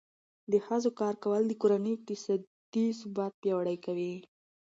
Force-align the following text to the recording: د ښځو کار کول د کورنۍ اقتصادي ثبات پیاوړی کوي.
د 0.51 0.53
ښځو 0.65 0.89
کار 0.99 1.15
کول 1.23 1.41
د 1.47 1.53
کورنۍ 1.61 1.91
اقتصادي 1.95 2.85
ثبات 2.99 3.33
پیاوړی 3.41 3.77
کوي. 3.85 4.13